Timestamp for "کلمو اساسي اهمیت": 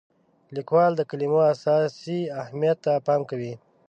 1.09-2.77